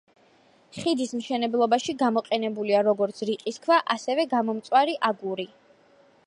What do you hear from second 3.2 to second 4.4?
რიყის ქვა, ასევე